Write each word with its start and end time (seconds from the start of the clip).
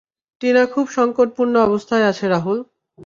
টিনা 0.41 0.63
খুব 0.65 0.85
সংকটপূর্ণ 0.89 1.53
অবস্থায় 1.67 2.05
আছে 2.05 2.25
রাহুল। 2.27 2.59